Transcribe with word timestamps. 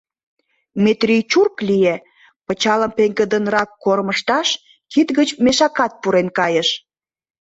Метрий 0.83 1.23
чурк 1.31 1.55
лие, 1.67 1.95
пычалым 2.45 2.91
пеҥгыдынрак 2.97 3.69
кормыжташ, 3.83 4.49
кид 4.91 5.07
гыч 5.17 5.29
мешакат 5.43 5.91
пурен 6.01 6.27
кайыш. 6.37 6.69